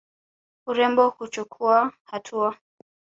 [0.65, 2.55] Urembo huchukuwa hatua.